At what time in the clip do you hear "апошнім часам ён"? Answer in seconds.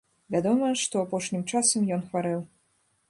1.05-2.05